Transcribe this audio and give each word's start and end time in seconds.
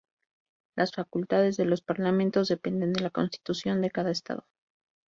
Las 0.75 0.93
facultades 0.95 1.57
de 1.57 1.65
los 1.65 1.83
parlamentos 1.83 2.47
dependen 2.47 2.91
de 2.91 3.01
la 3.03 3.11
constitución 3.11 3.81
de 3.83 3.91
cada 3.91 4.09
Estado. 4.09 4.47